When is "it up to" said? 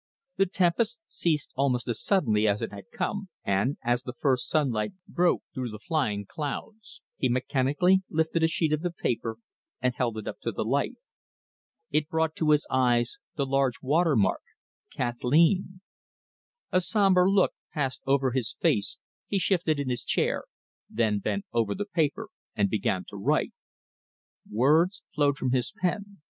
10.17-10.51